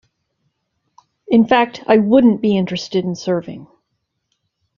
In 1.27 1.45
fact, 1.45 1.83
I 1.85 1.99
wouldn't 1.99 2.41
be 2.41 2.57
interested 2.57 3.05
in 3.05 3.13
serving. 3.13 3.67